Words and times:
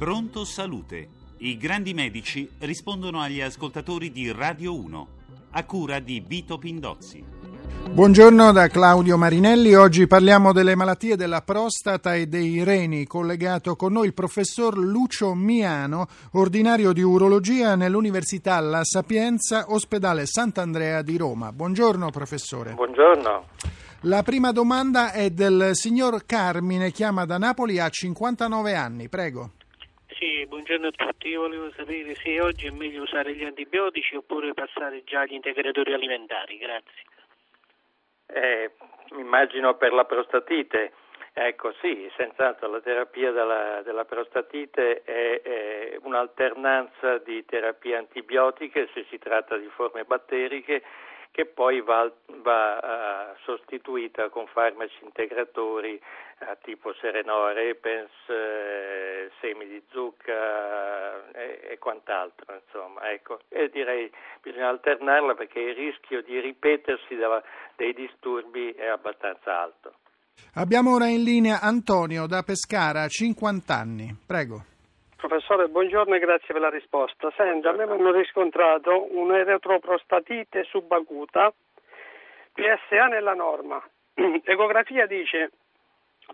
Pronto 0.00 0.46
Salute. 0.46 1.08
I 1.40 1.58
grandi 1.58 1.92
medici 1.92 2.48
rispondono 2.60 3.20
agli 3.20 3.42
ascoltatori 3.42 4.10
di 4.10 4.32
Radio 4.32 4.74
1, 4.74 5.08
a 5.50 5.64
cura 5.66 5.98
di 5.98 6.24
Vito 6.26 6.56
Pindozzi. 6.56 7.22
Buongiorno 7.90 8.50
da 8.50 8.68
Claudio 8.68 9.18
Marinelli, 9.18 9.74
oggi 9.74 10.06
parliamo 10.06 10.54
delle 10.54 10.74
malattie 10.74 11.16
della 11.16 11.42
prostata 11.42 12.14
e 12.14 12.28
dei 12.28 12.64
reni, 12.64 13.06
collegato 13.06 13.76
con 13.76 13.92
noi 13.92 14.06
il 14.06 14.14
professor 14.14 14.78
Lucio 14.78 15.34
Miano, 15.34 16.06
ordinario 16.32 16.94
di 16.94 17.02
urologia 17.02 17.74
nell'Università 17.74 18.58
La 18.60 18.84
Sapienza, 18.84 19.66
ospedale 19.68 20.24
Sant'Andrea 20.24 21.02
di 21.02 21.18
Roma. 21.18 21.52
Buongiorno 21.52 22.08
professore. 22.08 22.72
Buongiorno. 22.72 23.44
La 24.04 24.22
prima 24.22 24.50
domanda 24.50 25.12
è 25.12 25.28
del 25.28 25.72
signor 25.74 26.24
Carmine, 26.24 26.90
chiama 26.90 27.26
da 27.26 27.36
Napoli, 27.36 27.78
ha 27.78 27.90
59 27.90 28.74
anni, 28.74 29.10
prego. 29.10 29.50
Sì, 30.20 30.44
buongiorno 30.46 30.88
a 30.88 30.90
tutti. 30.90 31.28
Io 31.28 31.40
volevo 31.40 31.70
sapere 31.70 32.14
se 32.14 32.38
oggi 32.42 32.66
è 32.66 32.70
meglio 32.70 33.04
usare 33.04 33.34
gli 33.34 33.42
antibiotici 33.42 34.16
oppure 34.16 34.52
passare 34.52 35.02
già 35.02 35.20
agli 35.20 35.32
integratori 35.32 35.94
alimentari. 35.94 36.58
Grazie. 36.58 37.02
Eh, 38.26 38.70
immagino 39.18 39.78
per 39.78 39.94
la 39.94 40.04
prostatite. 40.04 40.92
Ecco 41.42 41.72
sì, 41.80 42.06
senz'altro 42.18 42.68
la 42.68 42.82
terapia 42.82 43.30
della, 43.32 43.80
della 43.80 44.04
prostatite 44.04 45.00
è, 45.04 45.40
è, 45.40 45.98
un'alternanza 46.02 47.16
di 47.16 47.42
terapie 47.46 47.96
antibiotiche 47.96 48.90
se 48.92 49.06
si 49.08 49.16
tratta 49.16 49.56
di 49.56 49.66
forme 49.68 50.04
batteriche 50.04 50.82
che 51.30 51.46
poi 51.46 51.80
va, 51.80 52.12
va 52.42 53.32
uh, 53.32 53.38
sostituita 53.44 54.28
con 54.28 54.48
farmaci 54.48 55.02
integratori 55.02 55.98
uh, 56.40 56.58
tipo 56.60 56.92
Serenor, 56.92 57.54
Repens, 57.54 58.10
uh, 58.26 59.32
semi 59.40 59.66
di 59.66 59.82
zucca 59.92 61.32
e, 61.32 61.60
e 61.70 61.78
quant'altro. 61.78 62.52
Insomma, 62.52 63.10
ecco. 63.12 63.40
E 63.48 63.70
direi 63.70 64.12
bisogna 64.42 64.68
alternarla 64.68 65.34
perché 65.34 65.60
il 65.60 65.74
rischio 65.74 66.20
di 66.20 66.38
ripetersi 66.38 67.14
della, 67.14 67.42
dei 67.76 67.94
disturbi 67.94 68.72
è 68.72 68.88
abbastanza 68.88 69.58
alto. 69.58 69.94
Abbiamo 70.54 70.94
ora 70.94 71.06
in 71.06 71.22
linea 71.22 71.60
Antonio 71.62 72.26
da 72.26 72.42
Pescara, 72.42 73.06
50 73.06 73.72
anni. 73.72 74.10
Prego. 74.26 74.64
Professore, 75.16 75.68
buongiorno 75.68 76.16
e 76.16 76.18
grazie 76.18 76.52
per 76.52 76.60
la 76.60 76.70
risposta. 76.70 77.30
Senta, 77.36 77.70
a 77.70 77.72
me 77.72 77.84
hanno 77.84 78.10
riscontrato 78.10 79.06
un'eritroprostatite 79.16 80.64
subacuta, 80.64 81.52
PSA 82.52 83.06
nella 83.06 83.34
norma. 83.34 83.80
Ecografia 84.42 85.06
dice 85.06 85.52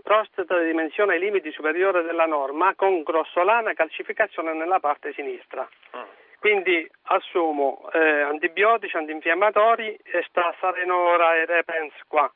prostata 0.03 0.59
di 0.61 0.67
dimensione 0.67 1.15
ai 1.15 1.21
limiti 1.21 1.53
superiore 1.53 2.03
della 2.03 2.27
norma 2.27 2.75
con 2.75 3.03
grossolana 3.03 3.75
calcificazione 3.75 4.55
nella 4.55 4.81
parte 4.81 5.13
sinistra. 5.13 5.69
Quindi 6.39 6.89
assumo 7.03 7.91
eh, 7.93 8.23
antibiotici, 8.23 8.97
antinfiammatori 8.97 9.95
e 10.03 10.25
sta 10.29 10.55
Sarenora 10.59 11.37
e 11.37 11.45
Repens 11.45 11.93
qua. 12.09 12.33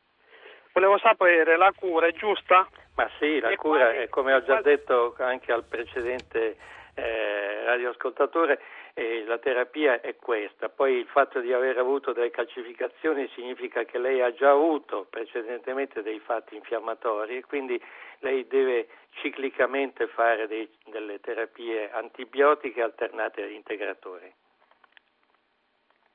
Volevo 0.72 0.98
sapere, 0.98 1.56
la 1.56 1.72
cura 1.76 2.06
è 2.06 2.12
giusta? 2.12 2.68
Ma 2.96 3.10
sì, 3.18 3.40
la 3.40 3.50
e 3.50 3.56
cura, 3.56 3.90
quali, 3.90 4.08
come 4.08 4.34
ho 4.34 4.40
già 4.40 4.60
quali... 4.60 4.76
detto 4.76 5.14
anche 5.18 5.52
al 5.52 5.64
precedente 5.64 6.56
eh, 6.94 7.64
radioascoltatore, 7.64 8.60
eh, 8.94 9.24
la 9.24 9.38
terapia 9.38 10.00
è 10.00 10.16
questa. 10.16 10.68
Poi 10.68 10.94
il 10.94 11.06
fatto 11.06 11.40
di 11.40 11.52
aver 11.52 11.78
avuto 11.78 12.12
delle 12.12 12.30
calcificazioni 12.30 13.28
significa 13.34 13.84
che 13.84 13.98
lei 13.98 14.20
ha 14.20 14.32
già 14.32 14.50
avuto 14.50 15.06
precedentemente 15.08 16.02
dei 16.02 16.20
fatti 16.20 16.56
infiammatori 16.56 17.38
e 17.38 17.44
quindi 17.44 17.80
lei 18.20 18.46
deve 18.46 18.88
ciclicamente 19.14 20.06
fare 20.06 20.46
dei, 20.46 20.68
delle 20.86 21.20
terapie 21.20 21.90
antibiotiche 21.90 22.82
alternate 22.82 23.42
agli 23.42 23.54
integratori. 23.54 24.32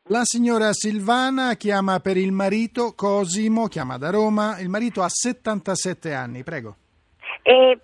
La 0.10 0.22
signora 0.22 0.72
Silvana 0.72 1.56
chiama 1.56 2.00
per 2.00 2.16
il 2.16 2.32
marito 2.32 2.94
Cosimo, 2.96 3.66
chiama 3.66 3.98
da 3.98 4.12
Roma, 4.12 4.60
il 4.60 4.70
marito 4.70 5.02
ha 5.02 5.10
77 5.10 6.14
anni, 6.14 6.44
prego. 6.44 6.76
Eh, 7.42 7.76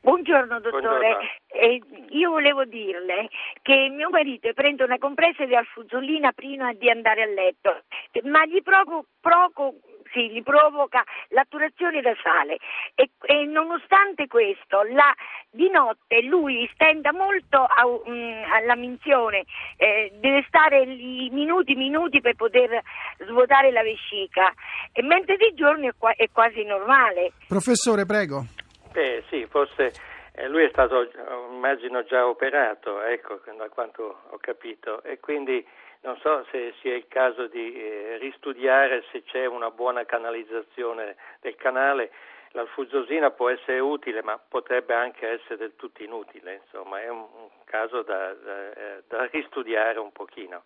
buongiorno 0.00 0.58
dottore, 0.58 0.80
Buongiorno. 0.80 1.18
Eh, 1.48 1.82
io 2.16 2.30
volevo 2.30 2.64
dirle 2.64 3.28
che 3.60 3.90
mio 3.94 4.08
marito 4.08 4.50
prende 4.54 4.84
una 4.84 4.96
compressa 4.96 5.44
di 5.44 5.54
alfuzzolina 5.54 6.32
prima 6.32 6.72
di 6.72 6.88
andare 6.88 7.24
a 7.24 7.26
letto, 7.26 7.82
ma 8.22 8.46
gli 8.46 8.62
provo, 8.62 9.04
provo 9.20 9.74
sì, 10.12 10.30
gli 10.30 10.42
provoca 10.42 11.02
l'atturazione 11.28 12.00
da 12.00 12.14
sale 12.22 12.58
e, 12.94 13.10
e 13.22 13.44
nonostante 13.46 14.26
questo 14.26 14.82
la, 14.82 15.14
di 15.50 15.68
notte 15.70 16.22
lui 16.22 16.68
stenta 16.74 17.12
molto 17.12 17.58
a, 17.58 17.86
um, 17.86 18.42
alla 18.52 18.76
minzione, 18.76 19.44
eh, 19.76 20.12
deve 20.14 20.44
stare 20.48 20.84
lì 20.84 21.30
minuti 21.30 21.74
minuti 21.74 22.20
per 22.20 22.34
poter 22.34 22.80
svuotare 23.18 23.70
la 23.70 23.82
vescica, 23.82 24.52
e 24.92 25.02
mentre 25.02 25.36
di 25.36 25.52
giorno 25.54 25.88
è, 25.88 25.92
qua, 25.96 26.12
è 26.14 26.28
quasi 26.32 26.64
normale. 26.64 27.32
Professore, 27.48 28.06
prego. 28.06 28.44
Eh, 28.92 29.22
sì, 29.28 29.46
forse 29.46 29.92
eh, 30.34 30.48
lui 30.48 30.64
è 30.64 30.68
stato, 30.70 31.08
immagino, 31.50 32.02
già 32.04 32.26
operato, 32.26 33.02
ecco, 33.02 33.40
da 33.56 33.68
quanto 33.68 34.22
ho 34.30 34.38
capito, 34.40 35.02
e 35.02 35.20
quindi 35.20 35.64
non 36.02 36.16
so 36.20 36.44
se 36.50 36.74
sia 36.80 36.94
il 36.94 37.06
caso 37.08 37.46
di 37.46 37.74
eh, 37.74 38.16
ristudiare 38.18 39.04
se 39.12 39.22
c'è 39.22 39.46
una 39.46 39.70
buona 39.70 40.04
canalizzazione 40.04 41.16
del 41.40 41.56
canale. 41.56 42.10
L'alfuzosina 42.52 43.30
può 43.30 43.48
essere 43.48 43.78
utile, 43.78 44.22
ma 44.22 44.36
potrebbe 44.36 44.92
anche 44.94 45.28
essere 45.28 45.56
del 45.56 45.76
tutto 45.76 46.02
inutile, 46.02 46.62
insomma, 46.64 47.00
è 47.00 47.08
un, 47.08 47.18
un 47.18 47.48
caso 47.64 48.02
da, 48.02 48.34
da, 48.34 48.72
eh, 48.72 49.02
da 49.06 49.28
ristudiare 49.30 50.00
un 50.00 50.10
pochino. 50.10 50.64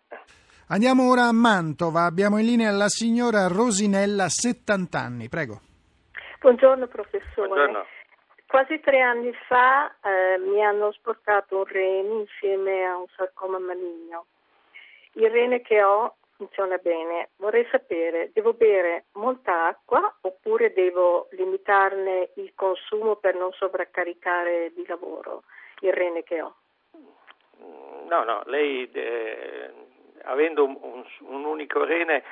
Andiamo 0.69 1.11
ora 1.11 1.25
a 1.25 1.33
Mantova, 1.33 2.05
abbiamo 2.05 2.39
in 2.39 2.47
linea 2.47 2.71
la 2.71 2.89
signora 2.89 3.49
Rosinella, 3.49 4.29
70 4.29 4.99
anni, 4.99 5.29
prego. 5.29 5.61
Buongiorno 6.41 6.87
professore. 6.87 7.49
Buongiorno. 7.49 7.87
Quasi 8.47 8.81
tre 8.81 9.01
anni 9.01 9.33
fa 9.47 9.95
eh, 10.01 10.39
mi 10.39 10.65
hanno 10.65 10.93
sporcato 10.93 11.59
un 11.59 11.65
rene 11.65 12.21
insieme 12.21 12.85
a 12.85 12.97
un 12.97 13.07
sarcoma 13.15 13.59
maligno. 13.59 14.27
Il 15.15 15.31
rene 15.31 15.61
che 15.61 15.83
ho 15.83 16.17
funziona 16.37 16.77
bene. 16.79 17.31
Vorrei 17.37 17.67
sapere, 17.71 18.31
devo 18.33 18.55
bere 18.55 19.07
molta 19.13 19.67
acqua 19.67 20.17
oppure 20.23 20.73
devo 20.73 21.29
limitarne 21.31 22.31
il 22.35 22.53
consumo 22.55 23.17
per 23.17 23.35
non 23.35 23.53
sovraccaricare 23.53 24.73
di 24.75 24.85
lavoro 24.87 25.45
il 25.81 25.93
rene 25.93 26.23
che 26.23 26.43
ho? 26.43 26.55
No, 28.09 28.25
no, 28.25 28.43
lei 28.47 28.91
eh, 28.93 29.71
avendo 30.25 30.65
un, 30.65 30.77
un, 30.81 31.05
un 31.29 31.45
unico 31.45 31.85
rene 31.85 32.23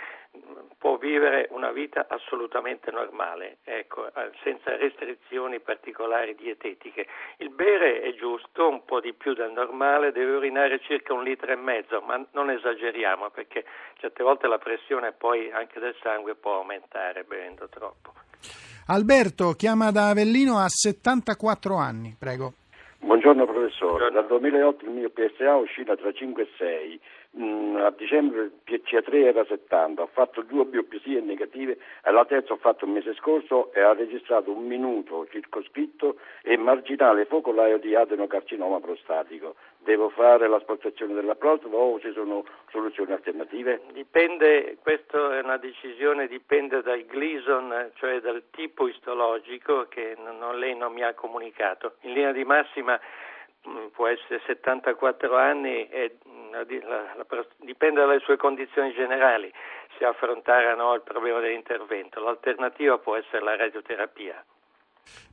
può 0.78 0.97
vivere 0.97 1.48
una 1.50 1.70
vita 1.70 2.06
assolutamente 2.08 2.91
normale, 2.91 3.58
ecco, 3.64 4.10
senza 4.42 4.76
restrizioni 4.76 5.60
particolari 5.60 6.34
dietetiche. 6.34 7.06
Il 7.36 7.50
bere 7.50 8.00
è 8.00 8.14
giusto, 8.14 8.69
un 8.69 8.84
po' 8.84 9.00
di 9.00 9.12
più 9.12 9.34
del 9.34 9.53
normale, 9.53 10.10
deve 10.10 10.36
urinare 10.36 10.80
circa 10.80 11.12
un 11.12 11.22
litro 11.22 11.53
e 11.53 11.56
mezzo, 11.56 12.00
ma 12.00 12.25
non 12.32 12.50
esageriamo 12.50 13.30
perché 13.30 13.64
certe 13.98 14.22
volte 14.22 14.48
la 14.48 14.59
pressione 14.59 15.12
poi 15.12 15.50
anche 15.53 15.78
del 15.78 15.94
sangue 16.03 16.34
può 16.34 16.56
aumentare 16.56 17.24
bevendo 17.24 17.69
troppo. 17.69 18.12
Alberto 18.88 19.53
chiama 19.53 19.92
da 19.92 20.09
Avellino 20.09 20.59
a 20.59 20.69
74 20.69 21.76
anni, 21.76 22.16
prego. 22.19 22.54
Buongiorno 22.98 23.47
professore, 23.47 24.10
Buongiorno. 24.10 24.20
dal 24.20 24.26
2008 24.26 24.84
il 24.84 24.91
mio 24.91 25.10
PSA 25.10 25.56
oscilla 25.56 25.97
tra 25.97 26.12
5 26.12 26.42
e 26.42 26.48
6, 26.56 27.00
Mm, 27.38 27.76
a 27.76 27.91
dicembre 27.91 28.43
il 28.43 28.53
PCA3 28.65 29.15
era 29.25 29.44
70, 29.44 30.03
ho 30.03 30.10
fatto 30.12 30.43
due 30.43 30.66
biopsie 30.66 31.20
negative 31.20 31.78
la 32.12 32.26
terza 32.26 32.53
ho 32.53 32.56
fatto 32.56 32.84
il 32.84 32.91
mese 32.91 33.15
scorso 33.15 33.72
e 33.72 33.80
ha 33.80 33.95
registrato 33.95 34.53
un 34.53 34.66
minuto 34.66 35.27
circoscritto 35.30 36.18
e 36.42 36.59
marginale 36.59 37.24
focolaio 37.24 37.78
di 37.78 37.95
adenocarcinoma 37.95 38.80
prostatico. 38.80 39.54
Devo 39.78 40.10
fare 40.10 40.47
l'asportazione 40.47 41.15
della 41.15 41.34
prostata 41.34 41.74
o 41.74 41.98
ci 42.01 42.12
sono 42.12 42.45
soluzioni 42.71 43.12
alternative? 43.12 43.80
Dipende, 43.92 44.77
questa 44.83 45.39
è 45.39 45.42
una 45.42 45.57
decisione, 45.57 46.28
dipende 46.28 46.83
dal 46.83 47.04
Gleason, 47.07 47.91
cioè 47.95 48.21
dal 48.21 48.42
tipo 48.51 48.86
istologico 48.86 49.86
che 49.89 50.15
non, 50.18 50.59
lei 50.59 50.77
non 50.77 50.92
mi 50.92 51.03
ha 51.03 51.15
comunicato. 51.15 51.95
In 52.03 52.12
linea 52.12 52.33
di 52.33 52.45
massima 52.45 53.01
può 53.92 54.09
essere 54.09 54.41
74 54.47 55.36
anni 55.36 55.88
e 55.88 56.18
la, 56.50 56.64
la, 56.64 57.14
la, 57.16 57.47
dipende 57.59 58.00
dalle 58.00 58.18
sue 58.20 58.36
condizioni 58.36 58.92
generali 58.92 59.53
se 59.98 60.04
affrontare 60.04 60.72
o 60.72 60.76
no 60.76 60.94
il 60.94 61.03
problema 61.03 61.41
dell'intervento. 61.41 62.20
L'alternativa 62.20 62.98
può 62.98 63.16
essere 63.16 63.42
la 63.42 63.56
radioterapia. 63.56 64.44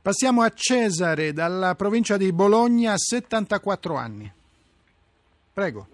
Passiamo 0.02 0.42
a 0.42 0.50
Cesare, 0.50 1.32
dalla 1.32 1.74
provincia 1.74 2.16
di 2.16 2.32
Bologna, 2.32 2.96
74 2.96 3.94
anni. 3.94 4.32
Prego. 5.52 5.86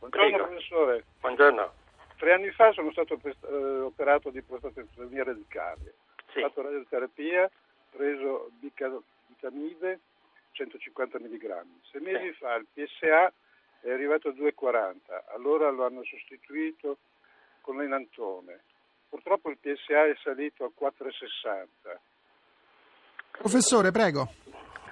Buongiorno 0.00 0.36
professore. 0.36 1.04
Buongiorno. 1.20 1.72
Tre 2.16 2.32
anni 2.32 2.50
fa 2.50 2.72
sono 2.72 2.90
stato 2.92 3.18
eh, 3.22 3.80
operato 3.80 4.30
di 4.30 4.42
prostatectomia 4.42 5.24
radicale. 5.24 5.94
Sì. 6.32 6.40
Ho 6.40 6.48
fatto 6.48 6.62
radioterapia, 6.62 7.50
preso 7.90 8.50
bicavitamide 8.60 10.00
150 10.54 11.18
mg. 11.18 11.64
Sei 11.90 12.00
mesi 12.00 12.32
fa 12.32 12.54
il 12.54 12.66
PSA 12.72 13.32
è 13.80 13.90
arrivato 13.90 14.28
a 14.28 14.32
2,40, 14.32 15.34
allora 15.34 15.68
lo 15.70 15.84
hanno 15.84 16.02
sostituito 16.04 16.98
con 17.60 17.76
l'enantone. 17.76 18.62
Purtroppo 19.08 19.50
il 19.50 19.58
PSA 19.58 20.06
è 20.06 20.16
salito 20.22 20.64
a 20.64 20.70
4,60. 20.78 21.66
Professore, 23.38 23.90
prego. 23.90 24.28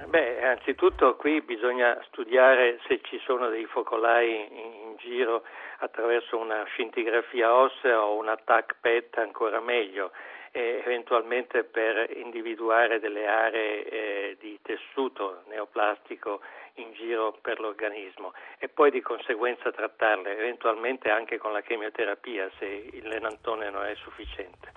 Beh, 0.07 0.45
anzitutto 0.45 1.17
qui 1.17 1.41
bisogna 1.43 1.97
studiare 2.09 2.81
se 2.87 3.01
ci 3.03 3.19
sono 3.25 3.49
dei 3.49 3.67
focolai 3.67 4.47
in, 4.51 4.57
in 4.57 4.97
giro 4.97 5.45
attraverso 5.79 6.37
una 6.37 6.65
scintigrafia 6.65 7.55
ossea 7.55 8.03
o 8.03 8.19
una 8.19 8.37
TAC 8.37 8.77
PET 8.81 9.19
ancora 9.19 9.61
meglio 9.61 10.11
e 10.53 10.83
eventualmente 10.85 11.65
per 11.65 12.15
individuare 12.17 13.01
delle 13.01 13.27
aree 13.27 13.89
eh, 13.89 14.37
di 14.39 14.59
tessuto 14.63 15.43
neoplastico 15.49 16.41
in 16.75 16.93
giro 16.93 17.39
per 17.41 17.59
l'organismo 17.59 18.33
e 18.59 18.69
poi 18.69 18.91
di 18.91 19.01
conseguenza 19.01 19.71
trattarle 19.73 20.39
eventualmente 20.39 21.11
anche 21.11 21.39
con 21.39 21.53
la 21.53 21.63
chemioterapia 21.63 22.51
se 22.59 22.67
il 22.93 23.09
lenantone 23.09 23.71
non 23.71 23.85
è 23.85 23.95
sufficiente. 23.97 24.73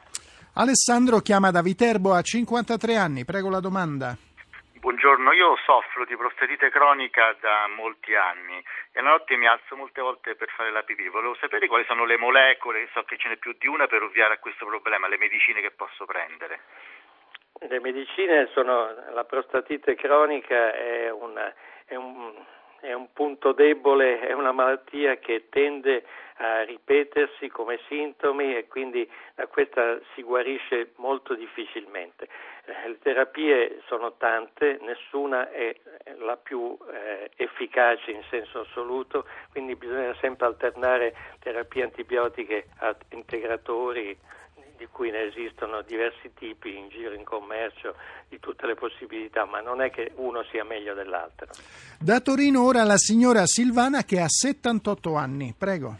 Alessandro 0.54 1.19
chiama 1.19 1.51
da 1.51 1.62
Viterbo 1.62 2.13
a 2.13 2.22
53 2.22 2.95
anni, 2.95 3.25
prego 3.25 3.50
la 3.50 3.60
domanda. 3.60 4.16
Buongiorno, 4.86 5.32
io 5.32 5.58
soffro 5.66 6.06
di 6.06 6.16
prostatite 6.16 6.70
cronica 6.70 7.36
da 7.40 7.68
molti 7.76 8.14
anni 8.14 8.64
e 8.92 9.02
la 9.02 9.10
notte 9.10 9.36
mi 9.36 9.48
alzo 9.48 9.76
molte 9.76 10.00
volte 10.00 10.36
per 10.36 10.48
fare 10.50 10.70
la 10.70 10.84
pipì. 10.84 11.08
Volevo 11.08 11.34
sapere 11.42 11.66
quali 11.66 11.84
sono 11.86 12.06
le 12.06 12.20
molecole, 12.20 12.88
so 12.94 13.02
che 13.02 13.18
ce 13.18 13.30
n'è 13.30 13.38
più 13.38 13.56
di 13.58 13.66
una 13.66 13.88
per 13.88 14.04
ovviare 14.04 14.36
a 14.36 14.38
questo 14.38 14.64
problema, 14.68 15.08
le 15.08 15.18
medicine 15.18 15.60
che 15.60 15.72
posso 15.72 16.06
prendere. 16.06 16.60
Le 17.62 17.80
medicine 17.80 18.48
sono, 18.54 18.94
la 19.12 19.24
prostatite 19.24 19.96
cronica 19.96 20.76
è, 20.76 21.10
una, 21.10 21.52
è, 21.86 21.96
un, 21.96 22.36
è 22.86 22.94
un 22.94 23.12
punto 23.12 23.52
debole, 23.52 24.20
è 24.20 24.34
una 24.34 24.52
malattia 24.52 25.18
che 25.18 25.46
tende 25.50 26.04
a 26.38 26.64
ripetersi 26.64 27.48
come 27.48 27.80
sintomi 27.88 28.56
e 28.56 28.68
quindi 28.68 29.10
da 29.36 29.48
questa 29.48 30.00
si 30.14 30.22
guarisce 30.22 30.92
molto 30.98 31.34
difficilmente. 31.34 32.28
Eh, 32.66 32.90
le 32.90 33.00
terapie 33.00 33.82
sono 33.88 34.14
tante, 34.18 34.78
nessuna 34.82 35.50
è 35.50 35.76
la 36.20 36.36
più 36.36 36.78
eh, 36.92 37.32
efficace 37.38 38.12
in 38.12 38.24
senso 38.30 38.62
assoluto, 38.62 39.26
quindi 39.52 39.76
bisogna 39.76 40.14
sempre 40.20 40.46
alternare 40.46 41.16
terapie 41.40 41.84
antibiotiche 41.84 42.68
a 42.80 42.96
integratori 43.12 44.18
di 44.77 44.88
cui 44.92 45.12
ne 45.12 45.24
esistono 45.24 45.81
diversi 45.81 46.33
tipi 46.33 46.77
in 46.77 46.89
giro 46.89 47.13
in 47.13 47.24
commercio, 47.24 47.95
di 48.30 48.39
tutte 48.39 48.66
le 48.66 48.75
possibilità, 48.75 49.45
ma 49.45 49.62
non 49.62 49.81
è 49.81 49.89
che 49.89 50.12
uno 50.16 50.44
sia 50.51 50.63
meglio 50.63 50.94
dell'altro. 50.94 51.48
Da 52.00 52.19
Torino 52.19 52.63
ora 52.63 52.83
la 52.83 52.98
signora 52.98 53.45
Silvana 53.45 54.04
che 54.04 54.19
ha 54.19 54.27
78 54.27 55.16
anni, 55.16 55.54
prego. 55.57 55.95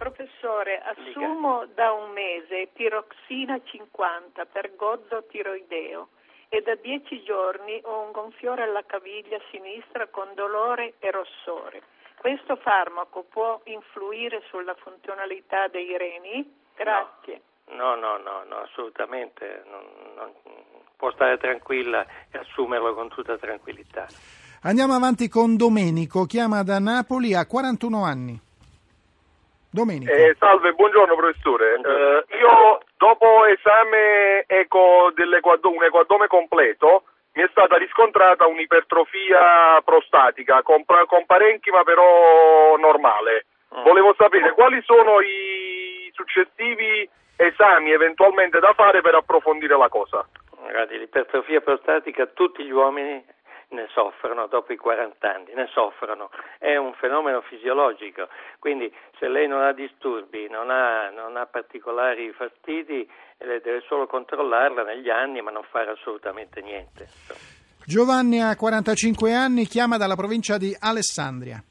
Professore, 0.00 0.80
assumo 0.80 1.66
da 1.74 1.92
un 1.92 2.12
mese 2.12 2.70
tiroxina 2.72 3.60
50 3.62 4.46
per 4.46 4.74
gozzo 4.74 5.26
tiroideo 5.28 6.08
e 6.48 6.62
da 6.62 6.74
dieci 6.76 7.22
giorni 7.22 7.78
ho 7.84 8.04
un 8.06 8.10
gonfiore 8.10 8.62
alla 8.62 8.82
caviglia 8.86 9.38
sinistra 9.50 10.06
con 10.08 10.32
dolore 10.34 10.94
e 11.00 11.10
rossore. 11.10 11.82
Questo 12.16 12.56
farmaco 12.56 13.24
può 13.24 13.60
influire 13.64 14.42
sulla 14.48 14.74
funzionalità 14.74 15.68
dei 15.68 15.96
reni? 15.98 16.50
Grazie. 16.74 17.34
No, 17.34 17.49
no, 17.94 18.16
no, 18.18 18.44
no 18.48 18.56
assolutamente. 18.58 19.62
Non, 19.66 19.82
non, 20.16 20.32
può 20.96 21.10
stare 21.12 21.38
tranquilla 21.38 22.04
e 22.30 22.38
assumerlo 22.38 22.94
con 22.94 23.08
tutta 23.08 23.38
tranquillità. 23.38 24.06
Andiamo 24.62 24.92
avanti 24.92 25.28
con 25.28 25.56
Domenico, 25.56 26.26
chiama 26.26 26.62
da 26.62 26.78
Napoli, 26.78 27.34
ha 27.34 27.46
41 27.46 28.04
anni. 28.04 28.38
Domenico. 29.72 30.12
Eh, 30.12 30.36
salve, 30.38 30.72
buongiorno 30.72 31.14
professore. 31.14 31.78
Buongiorno. 31.78 32.18
Eh, 32.18 32.36
io 32.36 32.80
dopo 32.98 33.46
esame 33.46 34.44
eco 34.46 35.12
un 35.14 35.84
ecoaddome 35.84 36.26
completo 36.26 37.04
mi 37.32 37.44
è 37.44 37.48
stata 37.50 37.76
riscontrata 37.76 38.46
un'ipertrofia 38.46 39.80
prostatica 39.84 40.62
con, 40.62 40.84
con 40.84 41.26
parenchima 41.26 41.84
però 41.84 42.76
normale. 42.76 43.46
Mm. 43.74 43.82
Volevo 43.84 44.14
sapere 44.18 44.52
quali 44.52 44.82
sono 44.84 45.20
i 45.20 46.10
successivi 46.12 47.08
esami 47.40 47.90
eventualmente 47.90 48.58
da 48.58 48.74
fare 48.74 49.00
per 49.00 49.14
approfondire 49.14 49.76
la 49.76 49.88
cosa. 49.88 50.26
Guardi, 50.60 50.98
l'ipertrofia 50.98 51.60
prostatica 51.60 52.26
tutti 52.26 52.62
gli 52.62 52.70
uomini 52.70 53.24
ne 53.70 53.86
soffrono 53.94 54.46
dopo 54.46 54.72
i 54.72 54.76
40 54.76 55.32
anni, 55.32 55.52
ne 55.54 55.68
soffrono, 55.72 56.30
è 56.58 56.76
un 56.76 56.92
fenomeno 56.94 57.40
fisiologico, 57.40 58.28
quindi 58.58 58.92
se 59.18 59.28
lei 59.28 59.46
non 59.46 59.62
ha 59.62 59.72
disturbi, 59.72 60.48
non 60.50 60.70
ha, 60.70 61.08
non 61.10 61.36
ha 61.36 61.46
particolari 61.46 62.32
fastidi, 62.32 63.08
deve 63.38 63.80
solo 63.86 64.06
controllarla 64.06 64.82
negli 64.82 65.08
anni 65.08 65.40
ma 65.40 65.50
non 65.50 65.62
fare 65.62 65.90
assolutamente 65.90 66.60
niente. 66.60 67.08
Giovanni 67.86 68.42
ha 68.42 68.54
45 68.54 69.32
anni, 69.32 69.64
chiama 69.64 69.96
dalla 69.96 70.16
provincia 70.16 70.58
di 70.58 70.76
Alessandria. 70.78 71.62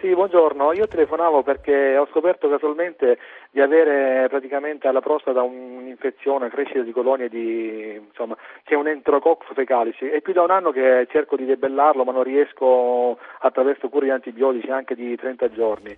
Sì, 0.00 0.14
buongiorno, 0.14 0.72
io 0.72 0.88
telefonavo 0.88 1.42
perché 1.42 1.98
ho 1.98 2.06
scoperto 2.06 2.48
casualmente 2.48 3.18
di 3.50 3.60
avere 3.60 4.28
praticamente 4.28 4.86
alla 4.86 5.00
prostata 5.00 5.42
un'infezione, 5.42 6.50
crescita 6.50 6.82
di 6.82 6.92
colonie 6.92 7.28
di, 7.28 8.00
insomma, 8.08 8.36
c'è 8.64 8.74
un 8.74 8.86
enterococcus 8.86 9.52
fecalis. 9.54 9.98
È 9.98 10.20
più 10.20 10.32
da 10.32 10.42
un 10.42 10.50
anno 10.50 10.70
che 10.70 11.06
cerco 11.10 11.36
di 11.36 11.44
debellarlo 11.44 12.04
ma 12.04 12.12
non 12.12 12.22
riesco 12.22 13.18
attraverso 13.40 13.88
cure 13.88 14.06
di 14.06 14.12
antibiotici 14.12 14.70
anche 14.70 14.94
di 14.94 15.16
30 15.16 15.50
giorni 15.50 15.96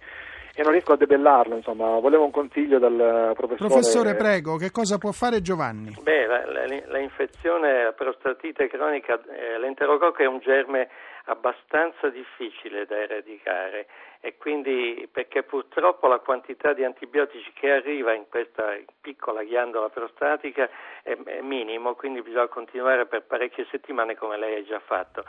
e 0.55 0.63
non 0.63 0.73
riesco 0.73 0.93
a 0.93 0.97
debellarlo, 0.97 1.57
insomma, 1.57 1.99
volevo 1.99 2.25
un 2.25 2.31
consiglio 2.31 2.79
dal 2.79 3.33
professore. 3.35 3.69
Professore, 3.69 4.15
prego, 4.15 4.57
che 4.57 4.71
cosa 4.71 4.99
può 4.99 5.11
fare 5.11 5.41
Giovanni? 5.41 5.97
Beh, 6.03 6.27
la, 6.27 6.45
la, 6.47 6.67
la 6.89 7.93
prostatite 7.97 8.69
cronica, 8.69 9.19
eh, 9.35 9.59
l'enterococco 9.59 10.23
è 10.23 10.27
un 10.27 10.41
germe 10.41 10.89
abbastanza 11.25 12.09
difficile 12.09 12.87
da 12.87 13.01
eradicare 13.01 13.87
e 14.21 14.37
quindi 14.37 15.09
perché 15.11 15.43
purtroppo 15.43 16.07
la 16.07 16.19
quantità 16.19 16.73
di 16.73 16.85
antibiotici 16.85 17.53
che 17.55 17.73
arriva 17.73 18.13
in 18.13 18.29
questa 18.29 18.77
piccola 19.01 19.43
ghiandola 19.43 19.89
prostatica 19.89 20.69
è, 21.03 21.17
è 21.17 21.41
minimo, 21.41 21.94
quindi 21.94 22.23
bisogna 22.23 22.46
continuare 22.46 23.06
per 23.06 23.23
parecchie 23.25 23.67
settimane 23.70 24.17
come 24.17 24.39
lei 24.39 24.61
ha 24.61 24.65
già 24.65 24.81
fatto. 24.81 25.25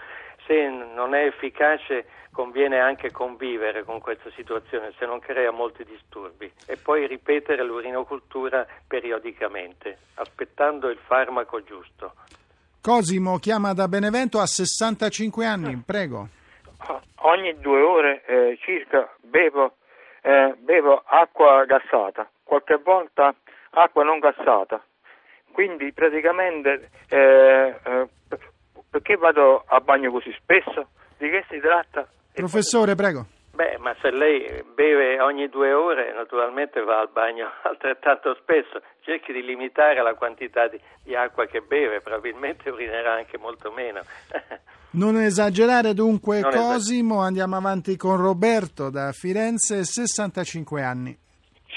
Se 0.46 0.68
non 0.68 1.16
è 1.16 1.26
efficace 1.26 2.06
conviene 2.32 2.80
anche 2.80 3.12
convivere 3.12 3.84
con 3.84 4.00
questa 4.00 4.30
situazione 4.32 4.94
se 4.98 5.06
non 5.06 5.20
crea 5.20 5.52
molti 5.52 5.84
disturbi 5.84 6.52
e 6.68 6.78
poi 6.78 7.08
ripetere 7.08 7.64
l'urinocultura 7.64 8.66
periodicamente, 8.88 9.98
aspettando 10.16 10.90
il 10.90 10.98
farmaco 10.98 11.64
giusto. 11.64 12.14
Cosimo 12.84 13.38
chiama 13.38 13.72
da 13.72 13.88
Benevento 13.88 14.42
a 14.42 14.46
65 14.46 15.46
anni, 15.46 15.82
prego. 15.86 16.28
Ogni 17.22 17.58
due 17.62 17.82
ore 17.82 18.26
eh, 18.26 18.58
circa 18.60 19.10
bevo, 19.22 19.78
eh, 20.22 20.54
bevo 20.60 21.02
acqua 21.06 21.64
gassata, 21.64 22.30
qualche 22.44 22.78
volta 22.84 23.34
acqua 23.70 24.04
non 24.04 24.20
gassata. 24.20 24.84
Quindi 25.54 25.94
praticamente 25.94 26.90
eh, 27.08 27.80
eh 27.86 28.08
perché 28.90 29.16
vado 29.16 29.64
a 29.66 29.80
bagno 29.80 30.12
così 30.12 30.36
spesso? 30.38 30.90
Di 31.18 31.30
che 31.30 31.46
si 31.50 31.60
tratta? 31.60 32.06
Professore, 32.34 32.96
prego. 32.96 33.26
Beh, 33.56 33.78
ma 33.78 33.96
se 34.02 34.10
lei 34.10 34.64
beve 34.74 35.20
ogni 35.20 35.48
due 35.48 35.74
ore, 35.74 36.12
naturalmente 36.12 36.82
va 36.82 37.00
al 37.00 37.10
bagno 37.14 37.52
altrettanto 37.62 38.36
spesso. 38.42 38.82
Cerchi 39.02 39.32
di 39.32 39.44
limitare 39.44 40.02
la 40.02 40.16
quantità 40.16 40.68
di, 40.68 40.80
di 41.04 41.16
acqua 41.16 41.46
che 41.46 41.62
beve, 41.62 42.02
probabilmente 42.02 42.72
urinerà 42.72 43.14
anche 43.14 43.38
molto 43.38 43.72
meno. 43.72 44.02
non 44.98 45.18
esagerare 45.18 45.94
dunque, 45.94 46.40
non 46.40 46.50
Cosimo. 46.50 47.14
Esager- 47.14 47.28
Andiamo 47.28 47.56
avanti 47.56 47.96
con 47.96 48.18
Roberto 48.18 48.90
da 48.90 49.12
Firenze, 49.12 49.84
65 49.84 50.82
anni. 50.82 51.16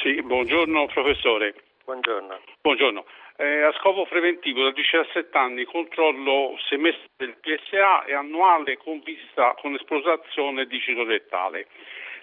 Sì, 0.02 0.22
buongiorno 0.22 0.86
professore. 0.86 1.54
Buongiorno. 1.84 2.40
Buongiorno. 2.62 3.04
Eh, 3.38 3.62
a 3.64 3.72
scopo 3.72 4.06
preventivo 4.06 4.62
da 4.62 4.70
17 4.70 5.36
anni 5.36 5.64
controllo 5.64 6.56
semestre 6.68 7.10
del 7.18 7.36
PSA 7.38 8.04
e 8.04 8.14
annuale 8.14 8.78
con 8.78 9.02
visita 9.04 9.54
con 9.60 9.74
esplosazione 9.74 10.64
di 10.64 10.80
citorettale. 10.80 11.66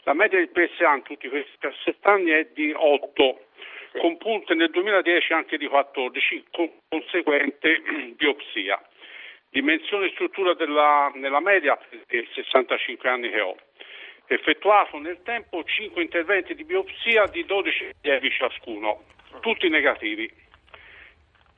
La 0.05 0.13
media 0.13 0.39
del 0.39 0.49
PSA 0.49 0.95
in 0.95 1.03
tutti 1.03 1.29
questi 1.29 1.51
17 1.59 2.07
anni 2.09 2.31
è 2.31 2.47
di 2.55 2.73
8, 2.75 3.45
sì. 3.91 3.99
con 3.99 4.17
punte 4.17 4.55
nel 4.55 4.71
2010 4.71 5.33
anche 5.33 5.57
di 5.57 5.67
14, 5.67 6.45
con 6.49 6.71
conseguente 6.89 7.83
biopsia. 8.17 8.81
Dimensione 9.51 10.07
e 10.07 10.11
struttura 10.13 10.55
della, 10.55 11.11
nella 11.13 11.41
media 11.41 11.77
dei 12.07 12.27
65 12.33 13.07
anni 13.07 13.29
che 13.29 13.39
ho. 13.39 13.55
Effettuato 14.25 14.97
nel 14.97 15.21
tempo 15.21 15.63
5 15.63 16.01
interventi 16.01 16.55
di 16.55 16.63
biopsia 16.63 17.27
di 17.27 17.45
12 17.45 17.91
allievi 18.01 18.31
ciascuno, 18.31 19.03
tutti 19.41 19.69
negativi. 19.69 20.41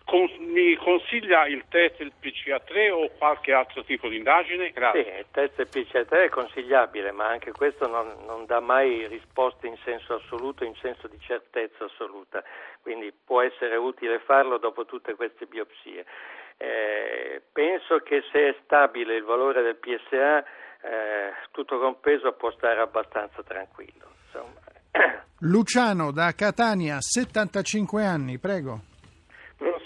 Con, 0.05 0.29
mi 0.37 0.75
consiglia 0.75 1.47
il 1.47 1.65
test 1.67 1.97
del 1.97 2.13
PCA3 2.21 2.91
o 2.91 3.09
qualche 3.17 3.53
altro 3.53 3.83
tipo 3.83 4.07
di 4.07 4.17
indagine? 4.17 4.69
Grazie. 4.69 5.03
Sì, 5.03 5.09
il 5.09 5.25
test 5.31 5.55
del 5.55 5.67
PCA3 5.71 6.25
è 6.25 6.29
consigliabile, 6.29 7.11
ma 7.11 7.27
anche 7.27 7.51
questo 7.51 7.87
non, 7.87 8.13
non 8.25 8.45
dà 8.45 8.59
mai 8.59 9.07
risposte 9.07 9.65
in 9.65 9.75
senso 9.83 10.13
assoluto, 10.13 10.63
in 10.63 10.75
senso 10.75 11.07
di 11.07 11.19
certezza 11.19 11.85
assoluta, 11.85 12.43
quindi 12.81 13.11
può 13.11 13.41
essere 13.41 13.75
utile 13.77 14.19
farlo 14.19 14.59
dopo 14.59 14.85
tutte 14.85 15.15
queste 15.15 15.47
biopsie. 15.47 16.05
Eh, 16.57 17.41
penso 17.51 17.97
che 17.97 18.23
se 18.31 18.49
è 18.49 18.55
stabile 18.63 19.15
il 19.15 19.23
valore 19.23 19.63
del 19.63 19.75
PSA, 19.75 20.39
eh, 20.39 21.33
tutto 21.49 21.79
compreso 21.79 22.31
può 22.33 22.51
stare 22.51 22.79
abbastanza 22.79 23.41
tranquillo. 23.41 24.05
Insomma. 24.25 24.61
Luciano 25.39 26.11
da 26.11 26.31
Catania, 26.33 26.97
75 26.99 28.05
anni, 28.05 28.37
prego. 28.37 28.93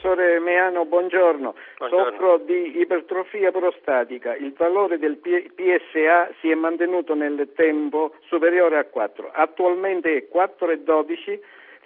Professore 0.09 0.39
Meano, 0.39 0.85
buongiorno. 0.85 1.53
buongiorno. 1.77 2.09
Soffro 2.09 2.37
di 2.39 2.79
ipertrofia 2.79 3.51
prostatica. 3.51 4.35
Il 4.35 4.53
valore 4.53 4.97
del 4.97 5.17
PSA 5.17 6.31
si 6.39 6.49
è 6.49 6.55
mantenuto 6.55 7.13
nel 7.13 7.51
tempo 7.53 8.15
superiore 8.25 8.79
a 8.79 8.85
4. 8.85 9.29
Attualmente 9.31 10.17
è 10.17 10.27
4,12, 10.35 11.39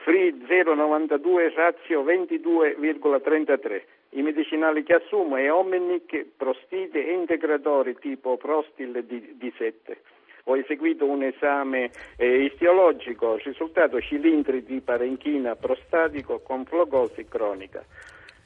free 0.03 0.35
0,92, 0.47 1.53
razio 1.53 2.01
22,33. 2.03 3.81
I 4.11 4.21
medicinali 4.21 4.83
che 4.83 4.93
assumo 4.93 5.35
è 5.35 5.51
Omenic, 5.51 6.25
Prostite 6.37 7.05
e 7.05 7.11
integratori 7.11 7.97
tipo 7.99 8.37
Prostil 8.37 9.03
D7 9.37 9.97
ho 10.45 10.57
eseguito 10.57 11.05
un 11.05 11.23
esame 11.23 11.91
eh, 12.17 12.43
istiologico, 12.43 13.37
risultato 13.37 14.01
cilindri 14.01 14.63
di 14.63 14.81
parenchina 14.81 15.55
prostatico 15.55 16.39
con 16.39 16.65
flogosi 16.65 17.25
cronica. 17.25 17.85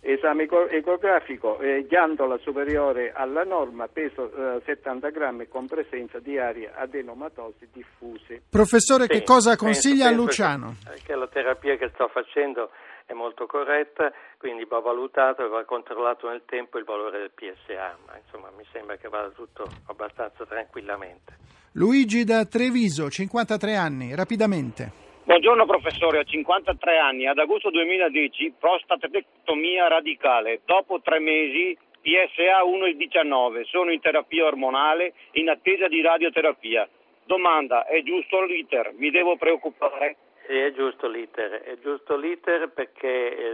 Esame 0.10 0.48
ecografico, 0.70 1.60
eh, 1.60 1.86
ghiandola 1.86 2.38
superiore 2.38 3.12
alla 3.12 3.44
norma, 3.44 3.90
peso 3.90 4.56
eh, 4.56 4.62
70 4.64 5.10
grammi 5.10 5.50
con 5.50 5.68
presenza 5.68 6.20
di 6.20 6.38
aria 6.38 6.72
adenomatosi 6.76 7.68
diffuse. 7.74 8.44
Professore, 8.50 9.04
sì, 9.04 9.10
che 9.10 9.24
cosa 9.24 9.50
penso, 9.50 9.66
consiglia 9.66 10.06
a 10.06 10.08
penso 10.08 10.24
Luciano? 10.24 10.76
Che, 10.82 11.02
che 11.04 11.14
la 11.14 11.28
terapia 11.28 11.76
che 11.76 11.92
sto 11.94 12.08
facendo 12.08 12.70
è 13.06 13.12
molto 13.12 13.48
corretta, 13.48 14.14
quindi 14.38 14.64
va 14.64 14.80
valutato 14.80 15.44
e 15.44 15.50
va 15.50 15.66
controllato 15.66 16.30
nel 16.30 16.44
tempo 16.46 16.78
il 16.78 16.86
valore 16.86 17.20
del 17.20 17.32
PSA, 17.32 17.98
ma 18.06 18.18
insomma 18.18 18.50
mi 18.56 18.64
sembra 18.72 18.96
che 18.96 19.10
vada 19.10 19.28
tutto 19.32 19.68
abbastanza 19.88 20.46
tranquillamente. 20.46 21.36
Luigi 21.74 22.24
da 22.24 22.46
Treviso, 22.46 23.10
53 23.10 23.76
anni, 23.76 24.16
rapidamente. 24.16 25.07
Buongiorno 25.28 25.66
professore, 25.66 26.20
ho 26.20 26.24
53 26.24 26.98
anni, 26.98 27.28
ad 27.28 27.38
agosto 27.38 27.70
2010 27.70 28.54
prostatectomia 28.58 29.90
radicale, 29.90 30.62
dopo 30.64 31.02
tre 31.02 31.20
mesi 31.20 31.78
PSA 32.00 32.64
1,19, 32.64 33.66
sono 33.66 33.92
in 33.92 34.00
terapia 34.00 34.46
ormonale 34.46 35.14
in 35.32 35.50
attesa 35.50 35.90
di 35.90 36.02
radioterapia. 36.02 36.88
Domanda, 37.26 37.86
è 37.88 38.02
giusto 38.04 38.42
l'iter? 38.42 38.94
Mi 38.96 39.12
devo 39.12 39.36
preoccupare? 39.36 40.16
Sì, 40.46 40.58
è 40.60 40.72
giusto 40.72 41.10
l'iter, 41.10 41.62
è 41.62 41.78
giusto 41.82 42.16
l'iter 42.16 42.70
perché 42.70 43.54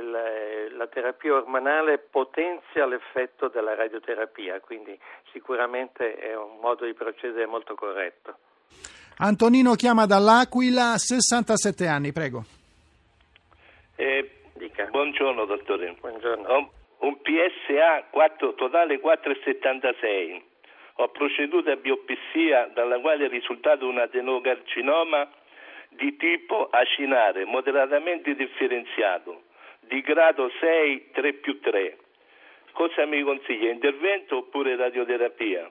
la 0.70 0.88
terapia 0.89 1.34
ormonale 1.34 1.98
potenzia 1.98 2.86
l'effetto 2.86 3.48
della 3.48 3.74
radioterapia, 3.74 4.60
quindi 4.60 4.96
sicuramente 5.32 6.18
è 6.18 6.38
un 6.38 6.60
modo 6.62 6.86
di 6.86 6.94
procedere 6.94 7.48
molto 7.48 7.74
corretto. 7.74 8.38
Antonino 9.17 9.75
chiama 9.75 10.05
dall'Aquila, 10.05 10.98
67 10.98 11.88
anni, 11.88 12.12
prego. 12.12 12.43
Eh, 13.96 14.29
buongiorno 14.89 15.46
dottore. 15.46 15.96
Buongiorno. 16.00 16.48
Ho 16.48 16.72
un 17.00 17.22
PSA 17.22 18.05
4, 18.10 18.55
totale 18.55 19.00
4,76. 19.00 20.41
Ho 20.98 21.10
proceduto 21.10 21.70
a 21.70 21.75
biopsia 21.75 22.72
dalla 22.74 23.00
quale 23.00 23.25
è 23.25 23.29
risultato 23.29 23.88
un 23.88 24.00
adenocarcinoma 24.00 25.29
di 25.89 26.15
tipo 26.17 26.70
acinare, 26.72 27.46
moderatamente 27.46 28.36
differenziato, 28.36 29.43
di 29.82 30.01
grado 30.01 30.50
6, 30.60 31.12
3 31.12 31.34
più 31.34 31.60
3. 31.60 31.98
Cosa 32.72 33.05
mi 33.05 33.22
consiglia? 33.22 33.70
Intervento 33.70 34.38
oppure 34.38 34.75
radioterapia? 34.75 35.70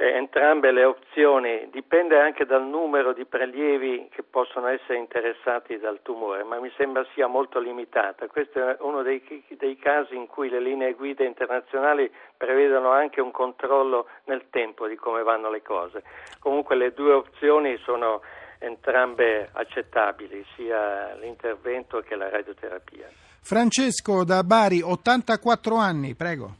Beh, 0.00 0.14
entrambe 0.14 0.72
le 0.72 0.84
opzioni, 0.84 1.68
dipende 1.70 2.18
anche 2.18 2.46
dal 2.46 2.64
numero 2.64 3.12
di 3.12 3.26
prelievi 3.26 4.08
che 4.10 4.22
possono 4.22 4.68
essere 4.68 4.96
interessati 4.96 5.76
dal 5.76 6.00
tumore, 6.00 6.42
ma 6.42 6.58
mi 6.58 6.72
sembra 6.78 7.04
sia 7.12 7.26
molto 7.26 7.60
limitata. 7.60 8.26
Questo 8.26 8.66
è 8.66 8.76
uno 8.80 9.02
dei, 9.02 9.22
dei 9.58 9.76
casi 9.76 10.16
in 10.16 10.26
cui 10.26 10.48
le 10.48 10.58
linee 10.58 10.94
guida 10.94 11.22
internazionali 11.22 12.10
prevedono 12.34 12.90
anche 12.92 13.20
un 13.20 13.30
controllo 13.30 14.06
nel 14.24 14.44
tempo 14.48 14.88
di 14.88 14.96
come 14.96 15.22
vanno 15.22 15.50
le 15.50 15.60
cose. 15.60 16.02
Comunque 16.38 16.76
le 16.76 16.94
due 16.94 17.12
opzioni 17.12 17.76
sono 17.84 18.22
entrambe 18.58 19.50
accettabili, 19.52 20.42
sia 20.56 21.12
l'intervento 21.20 22.00
che 22.00 22.16
la 22.16 22.30
radioterapia. 22.30 23.06
Francesco 23.42 24.24
da 24.24 24.42
Bari, 24.44 24.80
84 24.80 25.76
anni, 25.76 26.14
prego. 26.14 26.59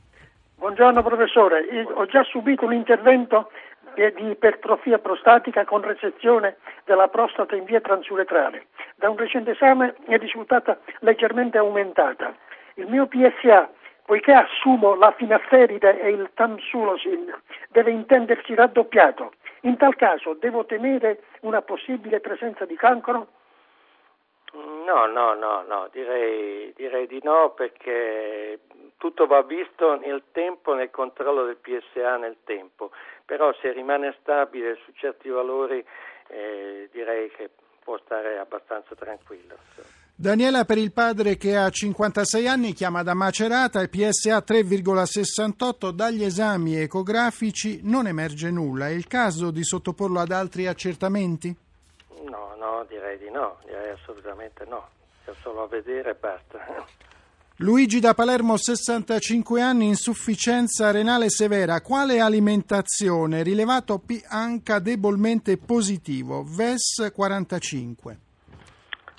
Buongiorno 0.70 1.02
professore, 1.02 1.62
Io 1.72 1.90
ho 1.94 2.06
già 2.06 2.22
subito 2.22 2.64
un 2.64 2.72
intervento 2.72 3.50
di 3.96 4.30
ipertrofia 4.30 5.00
prostatica 5.00 5.64
con 5.64 5.82
resezione 5.82 6.58
della 6.84 7.08
prostata 7.08 7.56
in 7.56 7.64
via 7.64 7.80
transuretrale. 7.80 8.66
Da 8.94 9.10
un 9.10 9.16
recente 9.16 9.50
esame 9.50 9.96
è 10.06 10.16
risultata 10.16 10.78
leggermente 11.00 11.58
aumentata. 11.58 12.32
Il 12.74 12.86
mio 12.86 13.08
PSA, 13.08 13.68
poiché 14.04 14.32
assumo 14.32 14.94
la 14.94 15.10
finasteride 15.10 16.00
e 16.00 16.10
il 16.10 16.30
tamsulosin, 16.34 17.34
deve 17.70 17.90
intendersi 17.90 18.54
raddoppiato. 18.54 19.32
In 19.62 19.76
tal 19.76 19.96
caso 19.96 20.34
devo 20.34 20.66
temere 20.66 21.22
una 21.40 21.62
possibile 21.62 22.20
presenza 22.20 22.64
di 22.64 22.76
cancro? 22.76 23.26
No, 24.52 25.06
no, 25.06 25.34
no, 25.34 25.62
no, 25.62 25.88
direi, 25.92 26.72
direi 26.74 27.06
di 27.06 27.20
no 27.22 27.52
perché 27.54 28.58
tutto 28.96 29.26
va 29.26 29.42
visto 29.42 29.96
nel 29.96 30.24
tempo, 30.32 30.74
nel 30.74 30.90
controllo 30.90 31.44
del 31.44 31.56
PSA 31.56 32.16
nel 32.16 32.36
tempo, 32.44 32.90
però 33.24 33.52
se 33.60 33.72
rimane 33.72 34.16
stabile 34.20 34.78
su 34.84 34.92
certi 34.92 35.28
valori 35.28 35.84
eh, 36.28 36.88
direi 36.92 37.30
che 37.30 37.50
può 37.82 37.98
stare 38.04 38.38
abbastanza 38.38 38.94
tranquillo. 38.94 39.56
Daniela 40.14 40.66
per 40.66 40.76
il 40.76 40.92
padre 40.92 41.38
che 41.38 41.56
ha 41.56 41.70
56 41.70 42.46
anni 42.46 42.72
chiama 42.74 43.02
da 43.02 43.14
Macerata 43.14 43.80
e 43.80 43.88
PSA 43.88 44.44
3,68 44.46 45.90
dagli 45.92 46.24
esami 46.24 46.76
ecografici 46.76 47.80
non 47.84 48.06
emerge 48.06 48.50
nulla. 48.50 48.88
È 48.88 48.92
il 48.92 49.06
caso 49.06 49.50
di 49.50 49.64
sottoporlo 49.64 50.20
ad 50.20 50.30
altri 50.30 50.66
accertamenti? 50.66 51.56
No, 52.80 52.86
direi 52.88 53.18
di 53.18 53.30
no, 53.30 53.58
direi 53.66 53.90
assolutamente 53.90 54.64
no. 54.64 54.88
C'è 55.26 55.32
solo 55.42 55.64
a 55.64 55.66
vedere 55.66 56.12
e 56.12 56.14
basta. 56.14 56.58
Luigi 57.56 58.00
da 58.00 58.14
Palermo, 58.14 58.56
65 58.56 59.60
anni, 59.60 59.88
insufficienza 59.88 60.90
renale 60.90 61.28
severa. 61.28 61.82
Quale 61.82 62.20
alimentazione? 62.20 63.42
Rilevato 63.42 63.98
pH 63.98 64.78
debolmente 64.78 65.58
positivo, 65.58 66.42
VES 66.42 67.12
45. 67.14 68.16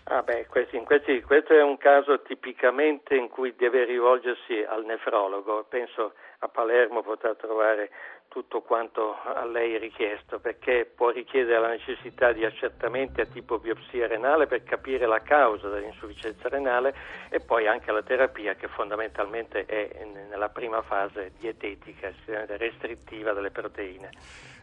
Ah 0.05 0.23
beh, 0.23 0.47
questi, 0.47 0.79
questi, 0.79 1.21
questo 1.21 1.53
è 1.53 1.61
un 1.61 1.77
caso 1.77 2.19
tipicamente 2.23 3.15
in 3.15 3.29
cui 3.29 3.53
deve 3.55 3.85
rivolgersi 3.85 4.65
al 4.67 4.85
nefrologo. 4.85 5.67
Penso 5.69 6.13
a 6.39 6.47
Palermo 6.47 7.03
potrà 7.03 7.35
trovare 7.35 7.91
tutto 8.31 8.61
quanto 8.61 9.17
a 9.25 9.43
lei 9.45 9.77
richiesto, 9.77 10.39
perché 10.39 10.89
può 10.95 11.09
richiedere 11.09 11.59
la 11.59 11.67
necessità 11.67 12.31
di 12.31 12.45
accertamenti 12.45 13.19
a 13.19 13.25
tipo 13.25 13.59
biopsia 13.59 14.07
renale 14.07 14.47
per 14.47 14.63
capire 14.63 15.05
la 15.05 15.19
causa 15.19 15.67
dell'insufficienza 15.67 16.47
renale 16.47 16.95
e 17.29 17.41
poi 17.41 17.67
anche 17.67 17.91
la 17.91 18.01
terapia 18.01 18.55
che 18.55 18.69
fondamentalmente 18.69 19.65
è 19.65 20.07
nella 20.29 20.47
prima 20.47 20.81
fase 20.81 21.33
dietetica, 21.39 22.13
restrittiva 22.47 23.33
delle 23.33 23.51
proteine. 23.51 24.11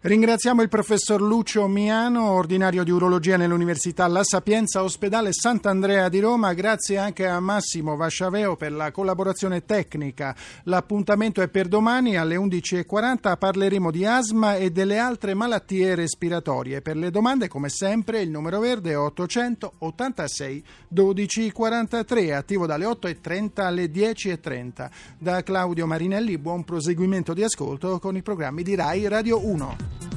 Ringraziamo 0.01 0.63
il 0.63 0.69
professor 0.69 1.21
Lucio 1.21 1.67
Miano, 1.67 2.31
ordinario 2.31 2.85
di 2.85 2.93
urologia 2.93 3.37
nell'Università 3.37 4.07
La 4.07 4.23
Sapienza 4.23 4.85
Ospedale 4.85 5.33
Sant'Andrea 5.33 6.09
di 6.09 6.21
Roma. 6.21 6.53
Grazie 6.53 6.99
anche 6.99 7.27
a 7.27 7.41
Massimo 7.41 7.97
Vasciaveo 7.97 8.55
per 8.55 8.71
la 8.71 8.93
collaborazione 8.93 9.65
tecnica. 9.65 10.37
L'appuntamento 10.65 11.43
è 11.43 11.49
per 11.49 11.67
domani 11.67 12.17
alle 12.17 12.37
11.40. 12.37 13.37
Parleremo 13.59 13.91
di 13.91 14.05
asma 14.05 14.55
e 14.55 14.71
delle 14.71 14.99
altre 14.99 15.35
malattie 15.35 15.97
respiratorie. 15.97 16.81
Per 16.81 16.97
le 16.97 17.11
domande, 17.11 17.49
come 17.49 17.69
sempre, 17.69 18.21
il 18.21 18.31
numero 18.31 18.61
verde 18.61 18.93
è 18.93 18.97
886 18.97 20.65
1243, 20.91 22.35
attivo 22.35 22.67
dalle 22.67 22.85
8.30 22.85 23.61
alle 23.63 23.87
10.30. 23.87 24.91
Da 25.19 25.43
Claudio 25.43 25.89
Marinelli, 25.89 26.39
buon 26.39 26.63
proseguimento 26.63 27.35
di 27.35 27.43
ascolto 27.43 27.99
con 27.99 28.15
i 28.15 28.23
programmi 28.23 28.63
di 28.63 28.77
RAI 28.77 29.09
Radio 29.09 29.45
1. 29.45 30.08